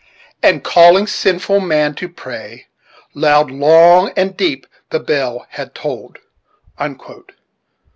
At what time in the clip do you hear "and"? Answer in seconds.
0.41-0.63, 4.17-4.35